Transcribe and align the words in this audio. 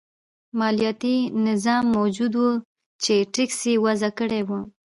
مالیاتي 0.59 1.15
نظام 1.47 1.83
موجود 1.97 2.33
و 2.43 2.47
چې 3.03 3.13
ټکس 3.33 3.59
یې 3.69 3.75
وضعه 3.85 4.11
کړی 4.19 4.41
و. 4.47 4.49